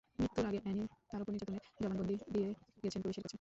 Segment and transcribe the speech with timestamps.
[0.19, 2.49] মৃত্যুর আগে অ্যানি তাঁর ওপর নির্যাতনের জবানবন্দি দিয়ে
[2.83, 3.29] গেছেন পুলিশের কাছে।